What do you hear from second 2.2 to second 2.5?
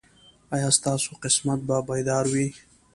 وي؟